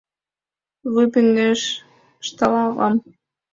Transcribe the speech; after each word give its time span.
Вуй 0.91 1.05
пеҥеш...— 1.13 1.61
ышталам. 2.21 2.93